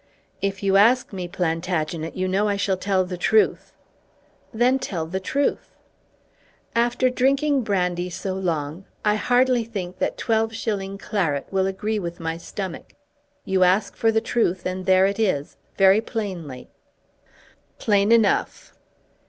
[0.41, 3.71] "If you ask me, Plantagenet, you know I shall tell the truth."
[4.51, 5.75] "Then tell the truth."
[6.75, 10.99] "After drinking brandy so long I hardly think that 12s.
[10.99, 12.93] claret will agree with my stomach.
[13.45, 16.71] You ask for the truth, and there it is, very plainly."
[17.77, 18.73] "Plain enough!"